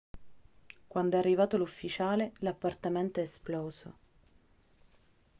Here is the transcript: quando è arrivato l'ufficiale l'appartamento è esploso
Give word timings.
quando 0.87 1.15
è 1.15 1.19
arrivato 1.19 1.57
l'ufficiale 1.59 2.31
l'appartamento 2.39 3.19
è 3.19 3.21
esploso 3.21 3.97